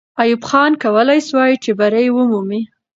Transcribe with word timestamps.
ایوب 0.21 0.41
خان 0.49 0.71
کولای 0.83 1.19
سوای 1.29 1.53
چې 1.63 1.71
بری 1.79 2.05
ومومي. 2.11 2.61